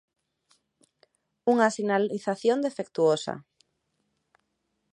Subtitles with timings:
[1.51, 3.33] Unha sinalización defectuosa.